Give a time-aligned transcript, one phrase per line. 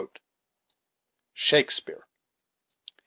[1.35, 2.07] Shakespeare.